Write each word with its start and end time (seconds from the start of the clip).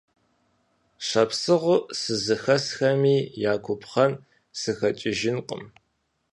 Шапсыгъыу 1.07 1.79
сызыхэсми 1.99 3.17
я 3.51 3.53
губгъэн 3.63 4.11
сыхэкӏыжынкъым. 4.59 5.63